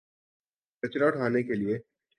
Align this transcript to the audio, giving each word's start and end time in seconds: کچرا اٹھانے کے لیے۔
کچرا 0.83 1.07
اٹھانے 1.07 1.43
کے 1.43 1.53
لیے۔ 1.53 1.77